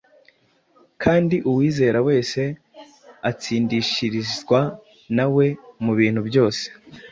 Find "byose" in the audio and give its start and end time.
6.29-6.63